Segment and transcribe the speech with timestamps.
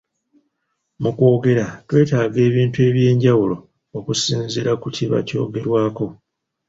[1.01, 3.55] Mu kwogera twetaaga ebintu eby’enjawulo
[3.97, 6.05] okusinziira ku kiba kyogerwako.